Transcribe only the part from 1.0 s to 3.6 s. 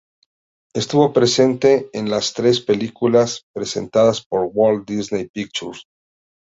presente en las tres películas